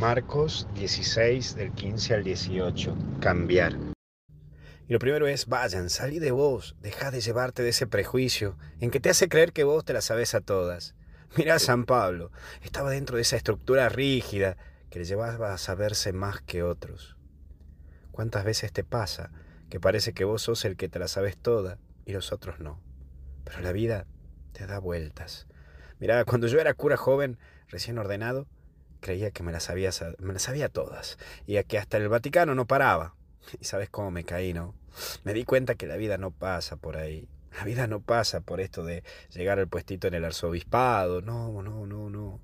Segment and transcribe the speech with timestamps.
[0.00, 2.94] Marcos 16 del 15 al 18.
[3.18, 3.72] Cambiar.
[4.86, 8.90] Y lo primero es, vayan, salí de vos, deja de llevarte de ese prejuicio en
[8.90, 10.94] que te hace creer que vos te la sabes a todas.
[11.38, 12.30] Mirá a San Pablo,
[12.62, 14.58] estaba dentro de esa estructura rígida
[14.90, 17.16] que le llevaba a saberse más que otros.
[18.12, 19.30] ¿Cuántas veces te pasa
[19.70, 22.82] que parece que vos sos el que te la sabes toda y los otros no?
[23.44, 24.06] Pero la vida
[24.52, 25.46] te da vueltas.
[26.00, 27.38] Mirá, cuando yo era cura joven,
[27.68, 28.46] recién ordenado,
[29.00, 32.66] creía que me las sabía, me las sabía todas y que hasta el Vaticano no
[32.66, 33.14] paraba.
[33.60, 34.74] Y sabes cómo me caí, ¿no?
[35.24, 37.28] Me di cuenta que la vida no pasa por ahí.
[37.56, 41.22] La vida no pasa por esto de llegar al puestito en el arzobispado.
[41.22, 42.40] No, no, no, no.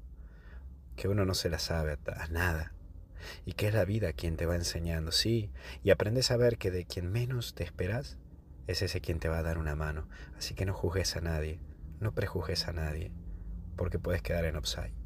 [0.97, 2.73] Que uno no se la sabe a nada.
[3.45, 5.51] Y que es la vida quien te va enseñando, sí.
[5.83, 8.19] Y aprendes a ver que de quien menos te esperas
[8.67, 10.09] es ese quien te va a dar una mano.
[10.37, 11.61] Así que no juzgues a nadie,
[12.01, 13.13] no prejuzgues a nadie,
[13.77, 15.02] porque puedes quedar en upside.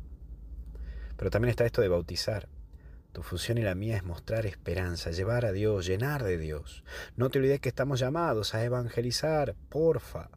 [1.17, 2.49] Pero también está esto de bautizar.
[3.13, 6.85] Tu función y la mía es mostrar esperanza, llevar a Dios, llenar de Dios.
[7.17, 10.29] No te olvides que estamos llamados a evangelizar, porfa.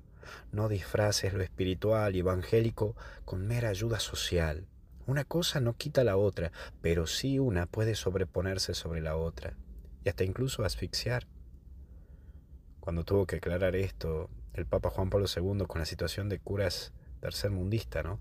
[0.52, 2.96] No disfraces lo espiritual y evangélico
[3.26, 4.66] con mera ayuda social.
[5.08, 9.58] Una cosa no quita la otra, pero sí una puede sobreponerse sobre la otra
[10.06, 11.28] y hasta incluso asfixiar.
[12.80, 16.94] Cuando tuvo que aclarar esto el Papa Juan Pablo II con la situación de curas
[17.22, 18.20] tercermundista, ¿no?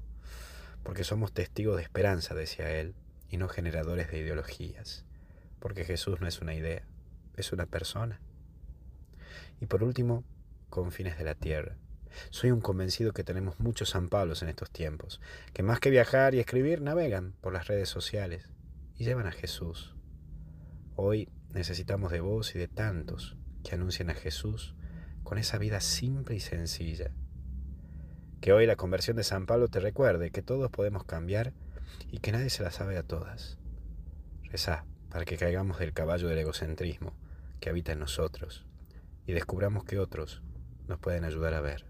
[0.88, 2.94] Porque somos testigos de esperanza, decía él,
[3.28, 5.04] y no generadores de ideologías,
[5.58, 6.82] porque Jesús no es una idea,
[7.36, 8.22] es una persona.
[9.60, 10.24] Y por último,
[10.70, 11.76] con fines de la tierra.
[12.30, 15.20] Soy un convencido que tenemos muchos San Pablos en estos tiempos,
[15.52, 18.48] que más que viajar y escribir, navegan por las redes sociales
[18.96, 19.94] y llevan a Jesús.
[20.96, 24.74] Hoy necesitamos de vos y de tantos que anuncien a Jesús
[25.22, 27.10] con esa vida simple y sencilla.
[28.40, 31.52] Que hoy la conversión de San Pablo te recuerde que todos podemos cambiar
[32.10, 33.58] y que nadie se la sabe a todas.
[34.44, 37.12] Reza para que caigamos del caballo del egocentrismo
[37.60, 38.64] que habita en nosotros
[39.26, 40.42] y descubramos que otros
[40.86, 41.84] nos pueden ayudar a ver.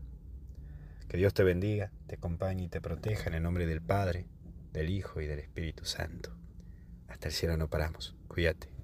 [1.09, 4.27] Que Dios te bendiga, te acompañe y te proteja en el nombre del Padre,
[4.73, 6.35] del Hijo y del Espíritu Santo.
[7.09, 8.15] Hasta el cielo no paramos.
[8.29, 8.78] Cuídate.